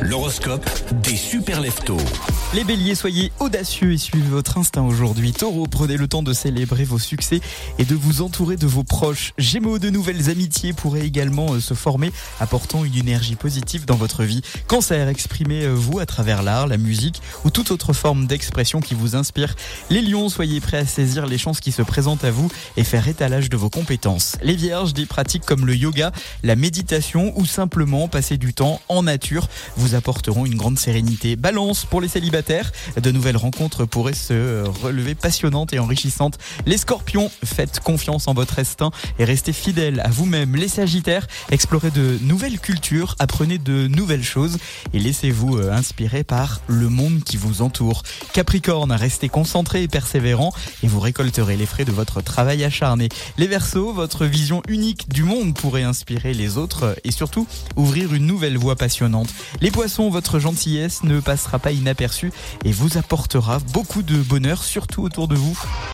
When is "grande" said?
30.56-30.78